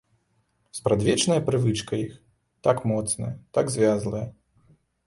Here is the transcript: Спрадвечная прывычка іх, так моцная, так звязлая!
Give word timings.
Спрадвечная 0.77 1.37
прывычка 1.51 2.01
іх, 2.07 2.17
так 2.69 2.77
моцная, 2.95 3.31
так 3.61 3.65
звязлая! 3.77 4.27